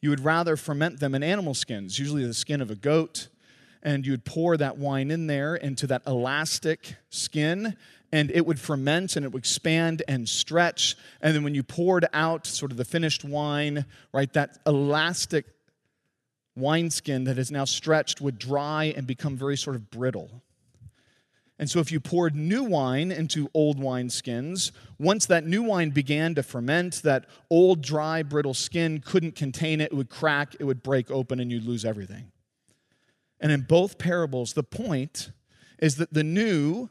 [0.01, 3.29] You would rather ferment them in animal skins, usually the skin of a goat
[3.85, 7.77] and you'd pour that wine in there into that elastic skin,
[8.15, 10.97] and it would ferment and it would expand and stretch.
[11.21, 15.47] And then when you poured out sort of the finished wine, right, that elastic
[16.55, 20.31] wineskin that is now stretched would dry and become very sort of brittle.
[21.59, 26.37] And so, if you poured new wine into old wineskins, once that new wine began
[26.37, 29.91] to ferment, that old, dry, brittle skin couldn't contain it.
[29.91, 32.31] It would crack, it would break open, and you'd lose everything.
[33.41, 35.33] And in both parables, the point
[35.81, 36.91] is that the new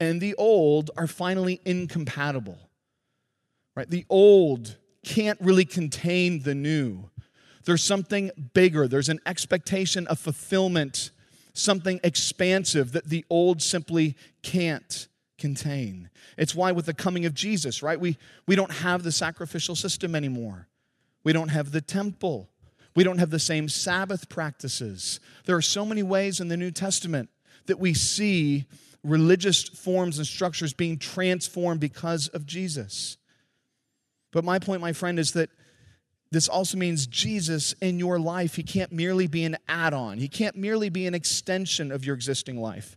[0.00, 2.58] and the old are finally incompatible.
[3.74, 3.88] Right?
[3.88, 7.10] The old can't really contain the new.
[7.64, 11.10] There's something bigger, there's an expectation of fulfillment
[11.58, 16.10] something expansive that the old simply can't contain.
[16.36, 20.14] It's why, with the coming of Jesus, right, we, we don't have the sacrificial system
[20.14, 20.68] anymore.
[21.24, 22.48] We don't have the temple.
[22.94, 25.20] We don't have the same Sabbath practices.
[25.44, 27.28] There are so many ways in the New Testament
[27.66, 28.66] that we see
[29.06, 33.16] religious forms and structures being transformed because of Jesus.
[34.32, 35.50] But my point, my friend, is that
[36.30, 40.28] this also means Jesus in your life, he can't merely be an add on, he
[40.28, 42.96] can't merely be an extension of your existing life.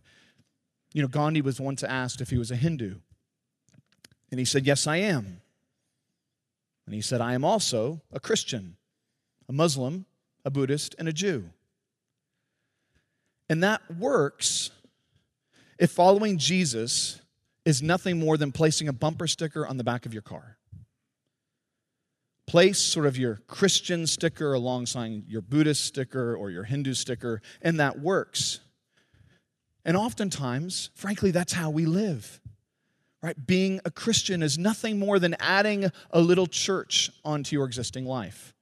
[0.92, 2.96] You know, Gandhi was once asked if he was a Hindu.
[4.30, 5.40] And he said, Yes, I am.
[6.86, 8.76] And he said, I am also a Christian,
[9.48, 10.06] a Muslim,
[10.44, 11.50] a Buddhist, and a Jew.
[13.48, 14.70] And that works
[15.80, 17.20] if following Jesus
[17.64, 20.58] is nothing more than placing a bumper sticker on the back of your car
[22.50, 27.78] place sort of your Christian sticker alongside your Buddhist sticker or your Hindu sticker, and
[27.78, 28.58] that works.
[29.84, 32.40] And oftentimes, frankly, that's how we live.
[33.22, 33.36] Right?
[33.46, 38.52] Being a Christian is nothing more than adding a little church onto your existing life,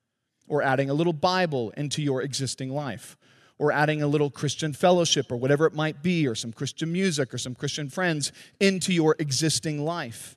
[0.48, 3.16] or adding a little Bible into your existing life,
[3.58, 7.34] or adding a little Christian fellowship, or whatever it might be, or some Christian music,
[7.34, 10.36] or some Christian friends into your existing life.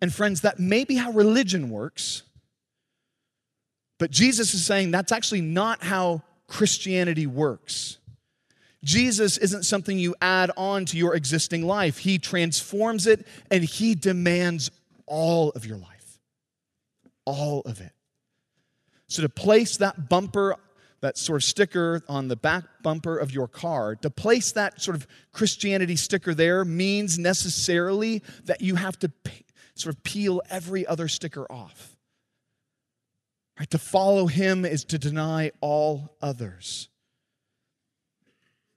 [0.00, 2.22] And friends, that may be how religion works,
[3.98, 7.98] but Jesus is saying that's actually not how Christianity works.
[8.82, 11.98] Jesus isn't something you add on to your existing life.
[11.98, 14.70] He transforms it and he demands
[15.06, 16.18] all of your life.
[17.26, 17.92] All of it.
[19.06, 20.56] So to place that bumper,
[21.00, 24.96] that sort of sticker on the back bumper of your car, to place that sort
[24.96, 29.10] of Christianity sticker there means necessarily that you have to
[29.74, 31.96] sort of peel every other sticker off.
[33.58, 33.70] Right?
[33.70, 36.88] To follow him is to deny all others.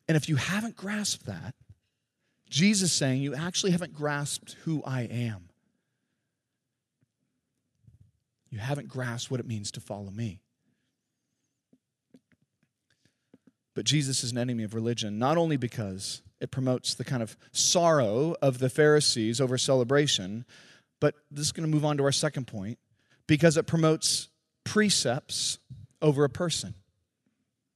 [0.08, 1.56] And if you haven't grasped that,
[2.50, 5.50] Jesus saying you actually haven't grasped who I am.
[8.50, 10.43] You haven't grasped what it means to follow me.
[13.76, 17.36] But Jesus is an enemy of religion, not only because it promotes the kind of
[17.52, 20.46] sorrow of the Pharisees over celebration,
[21.00, 22.78] but this is going to move on to our second point
[23.28, 24.30] because it promotes
[24.64, 25.58] precepts
[26.02, 26.74] over a person.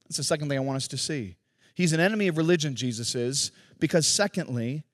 [0.04, 1.36] That's the second thing I want us to see.
[1.74, 4.84] He's an enemy of religion, Jesus is, because secondly,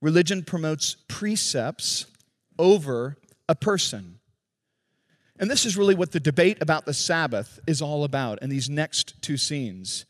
[0.00, 2.06] religion promotes precepts
[2.58, 3.16] over
[3.48, 4.18] a person.
[5.42, 8.70] And this is really what the debate about the Sabbath is all about in these
[8.70, 10.06] next two scenes.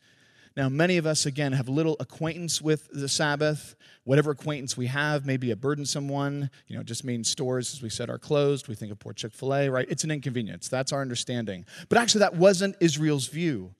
[0.55, 3.75] Now, many of us, again, have little acquaintance with the Sabbath.
[4.03, 6.51] Whatever acquaintance we have may be a burdensome one.
[6.67, 8.67] You know, just means stores, as we said, are closed.
[8.67, 9.87] We think of poor Chick fil A, right?
[9.89, 10.67] It's an inconvenience.
[10.67, 11.65] That's our understanding.
[11.89, 13.73] But actually, that wasn't Israel's view,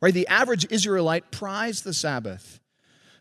[0.00, 0.14] right?
[0.14, 2.60] The average Israelite prized the Sabbath.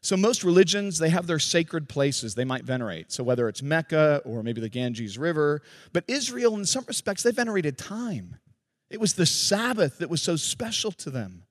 [0.03, 3.13] So, most religions, they have their sacred places they might venerate.
[3.13, 5.61] So, whether it's Mecca or maybe the Ganges River,
[5.93, 8.35] but Israel, in some respects, they venerated time.
[8.89, 11.43] It was the Sabbath that was so special to them.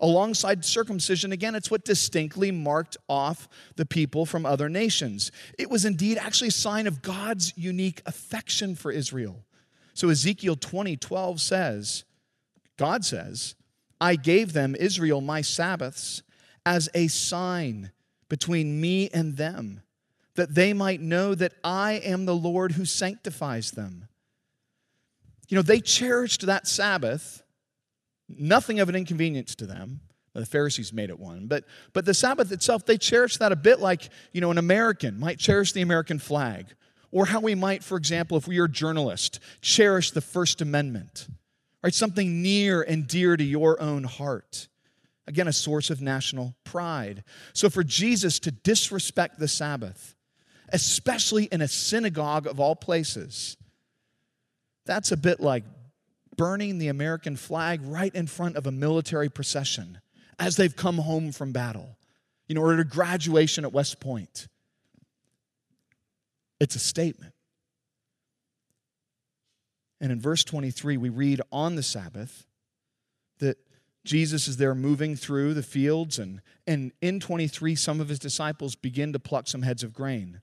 [0.00, 5.30] Alongside circumcision, again, it's what distinctly marked off the people from other nations.
[5.56, 9.44] It was indeed actually a sign of God's unique affection for Israel.
[9.94, 12.04] So Ezekiel 20 12 says,
[12.76, 13.54] God says,
[14.00, 16.22] I gave them, Israel, my Sabbaths
[16.66, 17.92] as a sign
[18.28, 19.80] between me and them,
[20.34, 24.08] that they might know that I am the Lord who sanctifies them.
[25.48, 27.42] You know, they cherished that Sabbath
[28.28, 30.00] Nothing of an inconvenience to them.
[30.34, 31.46] The Pharisees made it one.
[31.46, 35.18] But, but the Sabbath itself, they cherished that a bit like, you know, an American
[35.18, 36.66] might cherish the American flag.
[37.10, 41.28] Or how we might, for example, if we are a journalist, cherish the First Amendment.
[41.82, 41.94] Right?
[41.94, 44.68] Something near and dear to your own heart.
[45.26, 47.24] Again, a source of national pride.
[47.52, 50.14] So for Jesus to disrespect the Sabbath,
[50.68, 53.56] especially in a synagogue of all places,
[54.84, 55.64] that's a bit like
[56.36, 60.00] burning the American flag right in front of a military procession
[60.38, 61.96] as they've come home from battle,
[62.46, 64.48] you know, or at a graduation at West Point.
[66.60, 67.32] it's a statement.
[70.00, 72.46] And in verse 23, we read on the Sabbath
[73.38, 73.56] that
[74.06, 78.74] Jesus is there moving through the fields, and, and in 23, some of his disciples
[78.74, 80.40] begin to pluck some heads of grain.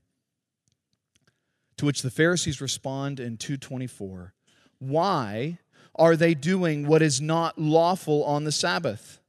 [1.77, 4.33] To which the Pharisees respond in 224
[4.77, 5.57] Why
[5.95, 9.19] are they doing what is not lawful on the Sabbath?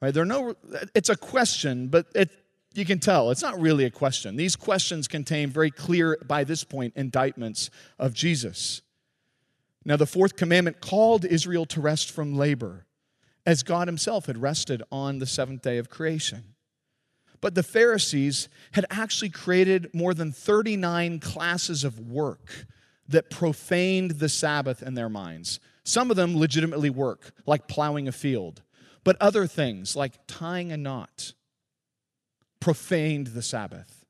[0.00, 0.14] Right?
[0.14, 0.54] There no,
[0.94, 2.30] it's a question, but it,
[2.74, 4.36] you can tell it's not really a question.
[4.36, 8.82] These questions contain very clear, by this point, indictments of Jesus.
[9.84, 12.86] Now, the fourth commandment called Israel to rest from labor,
[13.48, 16.54] as God Himself had rested on the seventh day of creation.
[17.40, 22.66] But the Pharisees had actually created more than 39 classes of work
[23.08, 25.60] that profaned the Sabbath in their minds.
[25.82, 28.60] Some of them legitimately work, like plowing a field,
[29.02, 31.32] but other things, like tying a knot,
[32.60, 34.04] profaned the Sabbath.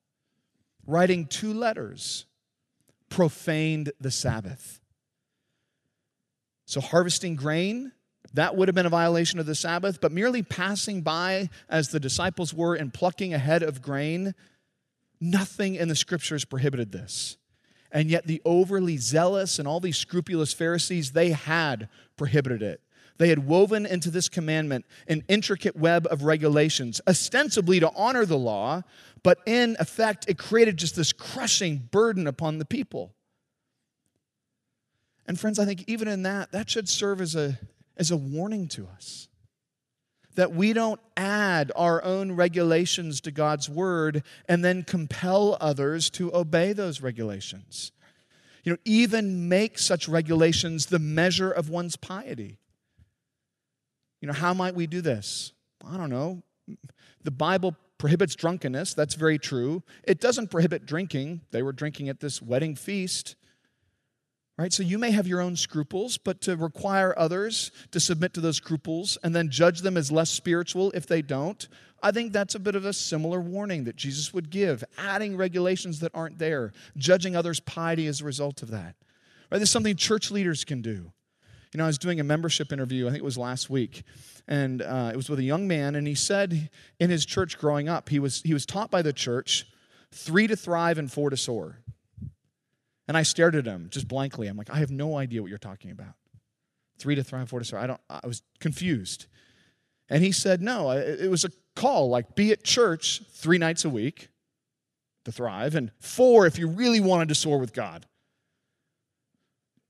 [0.85, 2.27] Writing two letters
[3.09, 4.81] profaned the Sabbath.
[6.67, 7.93] So, harvesting grain,
[8.39, 11.99] that would have been a violation of the Sabbath, but merely passing by as the
[11.99, 14.33] disciples were and plucking a head of grain,
[15.21, 17.37] nothing in the scriptures prohibited this.
[17.91, 22.81] And yet, the overly zealous and all these scrupulous Pharisees, they had prohibited it.
[23.17, 28.39] They had woven into this commandment an intricate web of regulations, ostensibly to honor the
[28.39, 28.83] law,
[29.25, 33.17] but in effect, it created just this crushing burden upon the people.
[35.27, 37.59] And friends, I think even in that, that should serve as a,
[37.99, 39.29] as a warning to us
[40.39, 46.33] that we don't add our own regulations to God's word and then compel others to
[46.33, 47.91] obey those regulations.
[48.63, 52.59] You know, even make such regulations the measure of one's piety.
[54.21, 55.53] You know, how might we do this?
[55.85, 56.43] I don't know.
[57.25, 58.95] The Bible prohibits drunkenness.
[58.95, 59.83] That's very true.
[60.05, 61.41] It doesn't prohibit drinking.
[61.51, 63.35] They were drinking at this wedding feast.
[64.59, 64.73] Right?
[64.73, 68.57] So you may have your own scruples, but to require others to submit to those
[68.57, 71.69] scruples and then judge them as less spiritual if they don't,
[72.03, 76.01] I think that's a bit of a similar warning that Jesus would give, adding regulations
[76.01, 78.97] that aren't there, judging others' piety as a result of that.
[79.51, 79.59] Right?
[79.59, 81.13] This is something church leaders can do.
[81.73, 84.03] You know, I was doing a membership interview, I think it was last week,
[84.49, 87.89] and uh, it was with a young man, and he said in his church growing
[87.89, 89.67] up, he was, he was taught by the church
[90.11, 91.79] three to thrive and four to soar.
[93.09, 94.47] And I stared at him just blankly.
[94.47, 96.15] I'm like, I have no idea what you're talking about.
[96.99, 97.81] Three to thrive, four to soar.
[97.81, 98.01] I don't.
[98.11, 99.27] I was confused.
[100.11, 100.91] And he said, no.
[100.91, 104.29] It was a call, like be at church three nights a week
[105.25, 108.07] to thrive, and four if you really wanted to soar with God.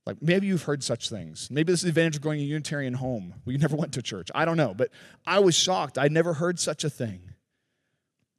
[0.06, 1.50] Like maybe you've heard such things.
[1.50, 3.34] Maybe this is the advantage of going to a Unitarian home.
[3.46, 4.30] You never went to church.
[4.34, 4.90] I don't know, but
[5.26, 5.98] I was shocked.
[5.98, 7.20] I'd never heard such a thing.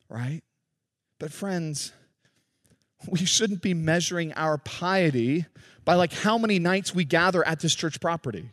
[0.09, 0.41] Right?
[1.19, 1.91] But friends,
[3.07, 5.45] we shouldn't be measuring our piety
[5.85, 8.51] by like how many nights we gather at this church property.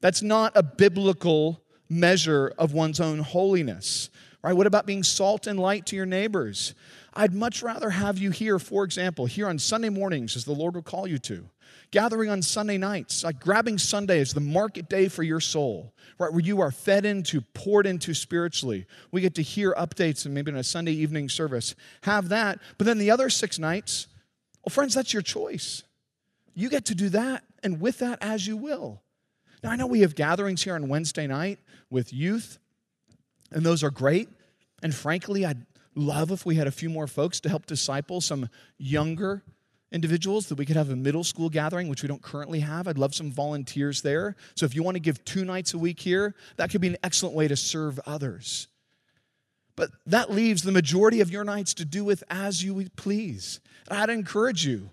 [0.00, 4.10] That's not a biblical measure of one's own holiness.
[4.42, 4.56] Right?
[4.56, 6.74] What about being salt and light to your neighbors?
[7.14, 10.74] I'd much rather have you here, for example, here on Sunday mornings, as the Lord
[10.74, 11.48] will call you to,
[11.92, 16.32] gathering on Sunday nights, like grabbing Sunday as the market day for your soul, right,
[16.32, 18.86] where you are fed into, poured into spiritually.
[19.12, 21.76] We get to hear updates and maybe in a Sunday evening service.
[22.02, 22.58] Have that.
[22.78, 24.08] But then the other six nights,
[24.64, 25.84] well, friends, that's your choice.
[26.54, 29.02] You get to do that and with that as you will.
[29.62, 32.58] Now, I know we have gatherings here on Wednesday night with youth,
[33.54, 34.28] and those are great.
[34.82, 38.48] And frankly, I'd love if we had a few more folks to help disciple some
[38.78, 39.42] younger
[39.92, 42.88] individuals that we could have a middle school gathering, which we don't currently have.
[42.88, 44.36] I'd love some volunteers there.
[44.54, 46.96] So if you want to give two nights a week here, that could be an
[47.02, 48.68] excellent way to serve others.
[49.76, 53.60] But that leaves the majority of your nights to do with as you please.
[53.90, 54.90] I'd encourage you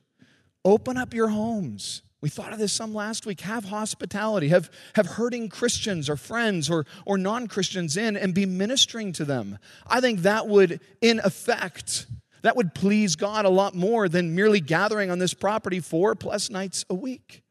[0.66, 2.02] open up your homes.
[2.22, 3.42] We thought of this some last week.
[3.42, 4.50] Have hospitality.
[4.50, 9.26] Have, have hurting Christians or friends or, or non Christians in and be ministering to
[9.26, 9.58] them.
[9.88, 12.08] I think that would, in effect,
[12.42, 16.50] that would please God a lot more than merely gathering on this property four plus
[16.50, 17.44] nights a week.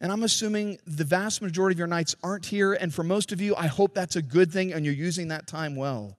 [0.00, 2.74] And I'm assuming the vast majority of your nights aren't here.
[2.74, 5.46] And for most of you, I hope that's a good thing and you're using that
[5.46, 6.18] time well.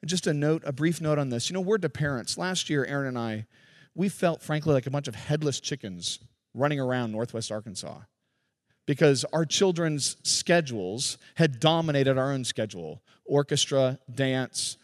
[0.00, 1.50] And just a note, a brief note on this.
[1.50, 2.38] You know, word to parents.
[2.38, 3.46] Last year, Aaron and I,
[3.96, 6.20] we felt frankly like a bunch of headless chickens
[6.54, 7.98] running around Northwest Arkansas
[8.86, 14.76] because our children's schedules had dominated our own schedule orchestra, dance,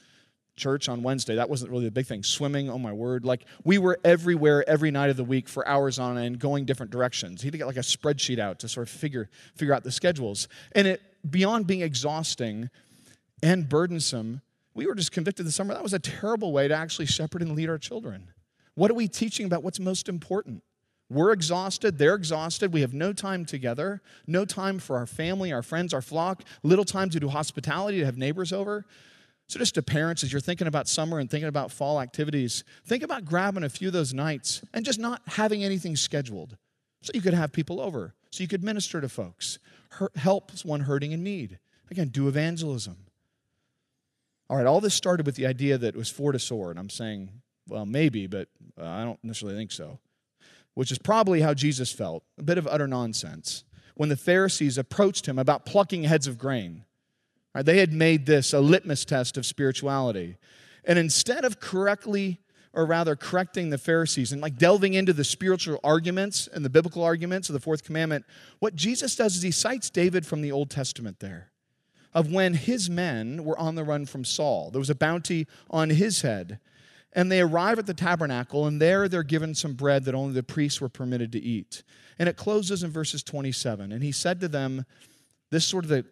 [0.57, 1.37] church on Wednesday.
[1.37, 2.23] That wasn't really the big thing.
[2.23, 3.25] Swimming, oh my word.
[3.25, 6.91] Like we were everywhere every night of the week for hours on end, going different
[6.91, 7.43] directions.
[7.43, 9.93] He had to get like a spreadsheet out to sort of figure, figure out the
[9.93, 10.49] schedules.
[10.73, 12.71] And it beyond being exhausting
[13.43, 14.41] and burdensome,
[14.75, 17.55] we were just convicted this summer that was a terrible way to actually shepherd and
[17.55, 18.29] lead our children.
[18.75, 20.63] What are we teaching about what's most important?
[21.11, 25.63] We're exhausted, they're exhausted, we have no time together, no time for our family, our
[25.63, 28.87] friends, our flock, little time to do hospitality, to have neighbors over.
[29.47, 33.03] So, just to parents, as you're thinking about summer and thinking about fall activities, think
[33.03, 36.57] about grabbing a few of those nights and just not having anything scheduled
[37.03, 39.59] so you could have people over, so you could minister to folks,
[40.15, 41.59] help one hurting in need.
[41.91, 42.97] Again, do evangelism.
[44.49, 46.79] All right, all this started with the idea that it was four to soar, and
[46.79, 47.43] I'm saying,
[47.73, 48.49] well, maybe, but
[48.81, 49.99] uh, I don't necessarily think so,
[50.75, 53.65] which is probably how Jesus felt a bit of utter nonsense
[53.95, 56.85] when the Pharisees approached him about plucking heads of grain.
[57.55, 60.37] Right, they had made this a litmus test of spirituality.
[60.85, 62.41] And instead of correctly,
[62.73, 67.03] or rather correcting the Pharisees and like delving into the spiritual arguments and the biblical
[67.03, 68.25] arguments of the fourth commandment,
[68.59, 71.53] what Jesus does is he cites David from the Old Testament there
[72.15, 74.71] of when his men were on the run from Saul.
[74.71, 76.59] There was a bounty on his head.
[77.15, 80.43] And they arrive at the tabernacle, and there they're given some bread that only the
[80.43, 81.83] priests were permitted to eat.
[82.19, 83.93] And it closes in verses 27.
[83.93, 84.87] And he said to them,
[85.51, 86.05] this sort of the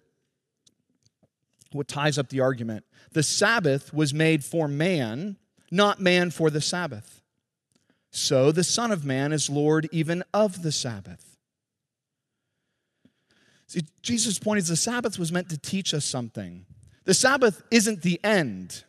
[1.72, 2.84] what ties up the argument.
[3.12, 5.36] The Sabbath was made for man,
[5.70, 7.22] not man for the Sabbath.
[8.10, 11.36] So the Son of Man is Lord even of the Sabbath.
[13.68, 16.66] See, Jesus' point is the Sabbath was meant to teach us something.
[17.04, 18.82] The Sabbath isn't the end,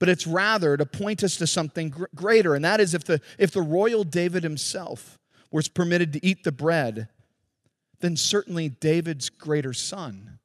[0.00, 2.56] but it's rather to point us to something gr- greater.
[2.56, 5.16] And that is if the, if the royal David himself
[5.52, 7.08] was permitted to eat the bread,
[8.00, 10.40] then certainly David's greater son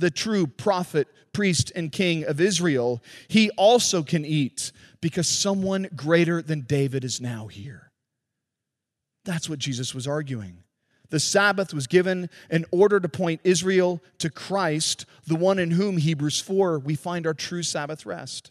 [0.00, 6.42] the true prophet, priest, and king of Israel, he also can eat because someone greater
[6.42, 7.92] than David is now here.
[9.24, 10.64] That's what Jesus was arguing.
[11.10, 15.98] The Sabbath was given in order to point Israel to Christ, the one in whom,
[15.98, 18.50] Hebrews 4, we find our true Sabbath rest.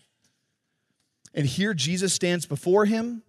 [1.39, 3.23] And here Jesus stands before him,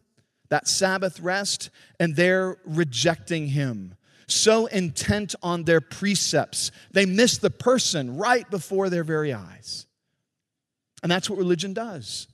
[0.49, 3.95] that Sabbath rest, and they're rejecting him
[4.27, 9.87] so intent on their precepts, they miss the person right before their very eyes.
[11.05, 12.27] And that's what religion does.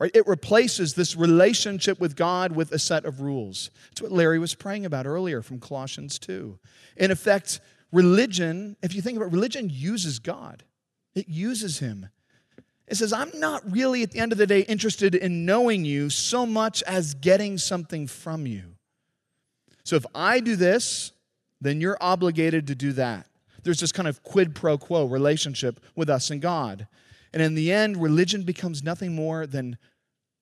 [0.00, 0.10] Right?
[0.14, 3.70] It replaces this relationship with God with a set of rules.
[3.90, 6.58] It's what Larry was praying about earlier from Colossians 2.
[6.96, 7.60] In effect,
[7.92, 10.64] religion, if you think about it, religion uses God.
[11.14, 12.08] It uses him.
[12.92, 16.10] It says, I'm not really at the end of the day interested in knowing you
[16.10, 18.74] so much as getting something from you.
[19.82, 21.12] So if I do this,
[21.58, 23.26] then you're obligated to do that.
[23.62, 26.86] There's this kind of quid pro quo relationship with us and God.
[27.32, 29.78] And in the end, religion becomes nothing more than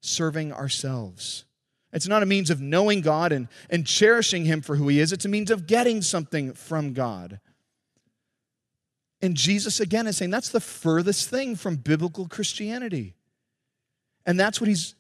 [0.00, 1.44] serving ourselves.
[1.92, 5.12] It's not a means of knowing God and, and cherishing Him for who He is,
[5.12, 7.38] it's a means of getting something from God.
[9.22, 13.14] And Jesus, again, is saying that's the furthest thing from biblical Christianity.
[14.24, 14.94] And that's what He's,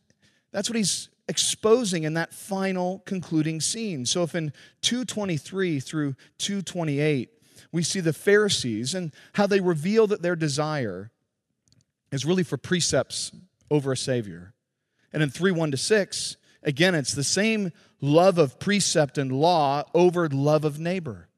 [0.52, 4.04] that's what he's exposing in that final concluding scene.
[4.04, 4.52] So if in
[4.82, 7.30] 223 through 228,
[7.72, 11.12] we see the Pharisees and how they reveal that their desire
[12.10, 13.30] is really for precepts
[13.70, 14.52] over a Savior.
[15.12, 19.84] And in 3 1 to 6, again, it's the same love of precept and law
[19.94, 21.28] over love of neighbor.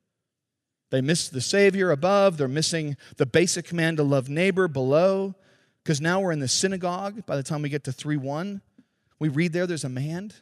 [0.92, 5.34] They miss the Savior above, they're missing the basic command to love neighbor below,
[5.82, 8.60] because now we're in the synagogue by the time we get to 3 1.
[9.18, 10.34] We read there there's a man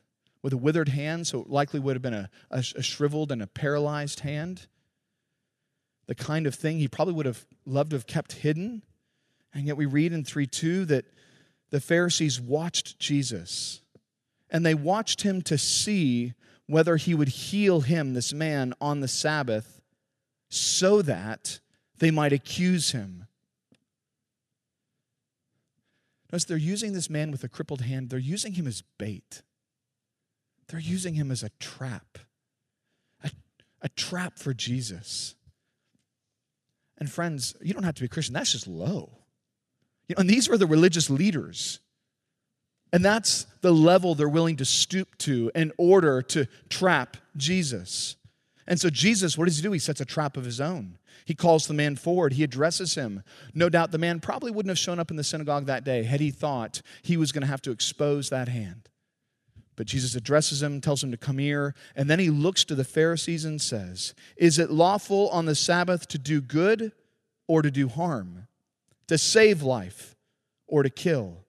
[0.43, 3.41] with a withered hand, so it likely would have been a, a, a shriveled and
[3.41, 4.67] a paralyzed hand.
[6.07, 8.83] The kind of thing he probably would have loved to have kept hidden.
[9.55, 11.05] And yet we read in 3 2 that
[11.71, 13.83] the Pharisees watched Jesus
[14.51, 16.35] and they watched him to see
[16.67, 19.80] whether he would heal him, this man, on the Sabbath,
[20.51, 21.61] so that
[21.99, 23.27] they might accuse him.
[26.31, 29.43] Notice they're using this man with a crippled hand, they're using him as bait.
[30.69, 32.19] They're using him as a trap,
[33.25, 33.31] a,
[33.83, 35.35] a trap for Jesus.
[36.99, 39.11] And friends, you don't have to be a Christian, that's just low.
[40.07, 41.81] You know, and these were the religious leaders.
[42.93, 48.17] And that's the level they're willing to stoop to in order to trap Jesus.
[48.67, 49.73] And so, Jesus, what does he do?
[49.73, 50.99] He sets a trap of his own.
[51.25, 52.35] He calls the man forward.
[52.35, 53.23] He addresses him.
[53.55, 56.21] No doubt the man probably wouldn't have shown up in the synagogue that day had
[56.21, 58.89] he thought he was going to have to expose that hand.
[59.77, 62.85] But Jesus addresses him, tells him to come here, and then he looks to the
[62.85, 66.93] Pharisees and says, Is it lawful on the Sabbath to do good
[67.49, 68.47] or to do harm?
[69.09, 70.15] To save life
[70.67, 71.45] or to kill?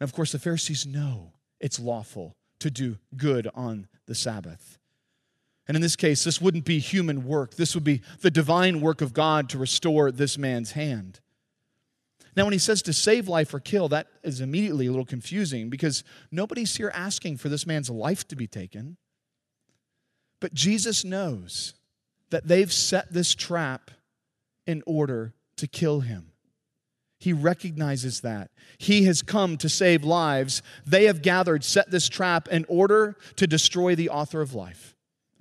[0.00, 4.78] And of course, the Pharisees know it's lawful to do good on the Sabbath.
[5.68, 7.54] And in this case, this wouldn't be human work.
[7.54, 11.20] This would be the divine work of God to restore this man's hand.
[12.36, 15.70] Now, when he says to save life or kill, that is immediately a little confusing
[15.70, 18.98] because nobody's here asking for this man's life to be taken.
[20.40, 21.74] But Jesus knows
[22.30, 23.90] that they've set this trap
[24.66, 26.32] in order to kill him.
[27.18, 28.50] He recognizes that.
[28.76, 30.62] He has come to save lives.
[30.86, 34.95] They have gathered, set this trap in order to destroy the author of life.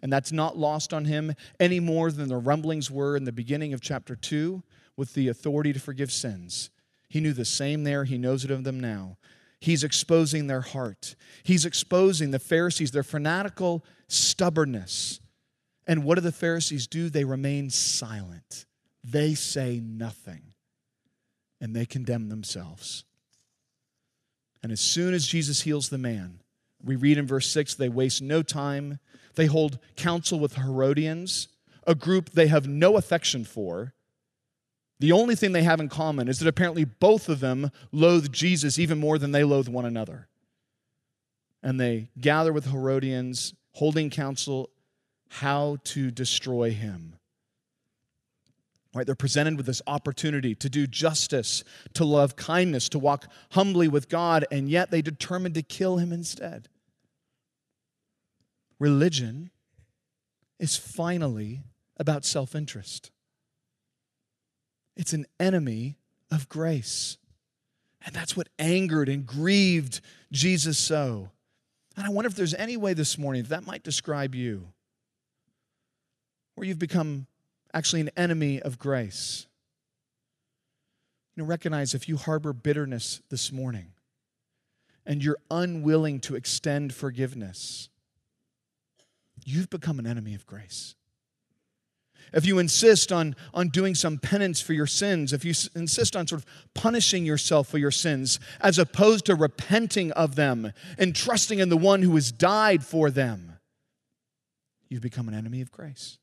[0.05, 3.73] And that's not lost on him any more than the rumblings were in the beginning
[3.73, 4.61] of chapter 2
[4.95, 6.69] with the authority to forgive sins.
[7.09, 9.17] He knew the same there, he knows it of them now.
[9.59, 11.15] He's exposing their heart.
[11.41, 15.21] He's exposing the Pharisees, their fanatical stubbornness.
[15.87, 17.09] And what do the Pharisees do?
[17.09, 18.67] They remain silent.
[19.03, 20.53] They say nothing.
[21.59, 23.05] And they condemn themselves.
[24.61, 26.41] And as soon as Jesus heals the man,
[26.83, 28.99] we read in verse 6 they waste no time.
[29.35, 31.47] They hold counsel with Herodians,
[31.85, 33.93] a group they have no affection for,
[34.99, 38.79] the only thing they have in common is that apparently both of them loathe Jesus
[38.79, 40.27] even more than they loathe one another.
[41.61, 44.69] And they gather with Herodians, holding counsel
[45.29, 47.15] how to destroy him.
[48.93, 51.65] Right, they're presented with this opportunity to do justice,
[51.95, 56.13] to love kindness, to walk humbly with God, and yet they determined to kill him
[56.13, 56.69] instead.
[58.79, 59.51] Religion
[60.59, 61.63] is finally
[61.97, 63.11] about self interest.
[64.95, 65.97] It's an enemy
[66.31, 67.17] of grace.
[68.05, 69.99] And that's what angered and grieved
[70.31, 71.31] Jesus so.
[71.97, 74.67] And I wonder if there's any way this morning that, that might describe you,
[76.53, 77.25] where you've become
[77.73, 79.47] actually an enemy of grace.
[81.35, 83.93] You know, recognize if you harbor bitterness this morning
[85.05, 87.89] and you're unwilling to extend forgiveness,
[89.43, 90.95] you've become an enemy of grace
[92.33, 96.15] if you insist on, on doing some penance for your sins, if you s- insist
[96.15, 101.15] on sort of punishing yourself for your sins, as opposed to repenting of them and
[101.15, 103.53] trusting in the one who has died for them,
[104.89, 106.17] you've become an enemy of grace.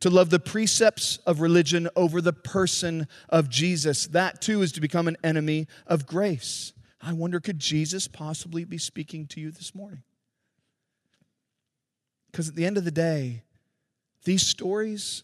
[0.00, 4.80] To love the precepts of religion over the person of Jesus, that too is to
[4.80, 6.72] become an enemy of grace.
[7.00, 10.02] I wonder, could Jesus possibly be speaking to you this morning?
[12.32, 13.42] Because at the end of the day,
[14.24, 15.22] these stories,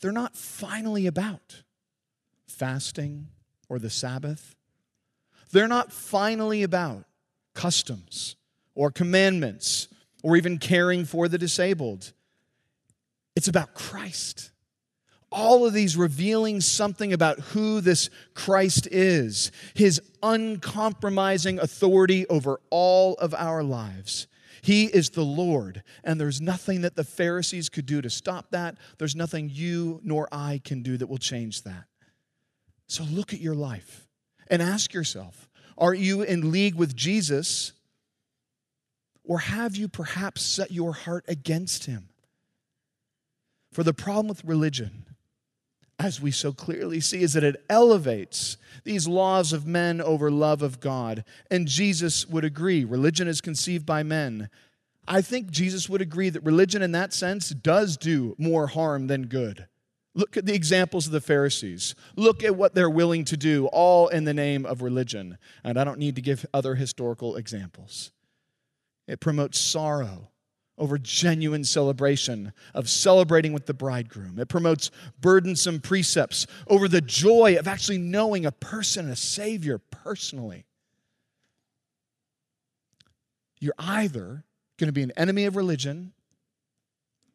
[0.00, 1.62] they're not finally about
[2.48, 3.28] fasting
[3.68, 4.56] or the Sabbath.
[5.52, 7.04] They're not finally about
[7.54, 8.36] customs
[8.74, 9.88] or commandments
[10.22, 12.12] or even caring for the disabled.
[13.36, 14.50] It's about Christ.
[15.30, 23.14] All of these revealing something about who this Christ is, his uncompromising authority over all
[23.14, 24.26] of our lives.
[24.66, 28.76] He is the Lord, and there's nothing that the Pharisees could do to stop that.
[28.98, 31.84] There's nothing you nor I can do that will change that.
[32.88, 34.08] So look at your life
[34.48, 35.48] and ask yourself
[35.78, 37.74] are you in league with Jesus,
[39.22, 42.08] or have you perhaps set your heart against him?
[43.70, 45.04] For the problem with religion,
[45.98, 50.62] as we so clearly see, is that it elevates these laws of men over love
[50.62, 51.24] of God.
[51.50, 54.50] And Jesus would agree religion is conceived by men.
[55.08, 59.26] I think Jesus would agree that religion, in that sense, does do more harm than
[59.26, 59.66] good.
[60.14, 61.94] Look at the examples of the Pharisees.
[62.16, 65.38] Look at what they're willing to do, all in the name of religion.
[65.62, 68.10] And I don't need to give other historical examples.
[69.06, 70.30] It promotes sorrow
[70.78, 74.38] over genuine celebration of celebrating with the bridegroom.
[74.38, 80.66] It promotes burdensome precepts over the joy of actually knowing a person, a Savior personally.
[83.58, 84.44] You're either
[84.78, 86.12] going to be an enemy of religion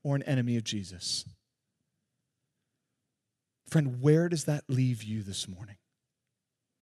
[0.03, 1.25] or an enemy of Jesus.
[3.67, 5.77] Friend, where does that leave you this morning?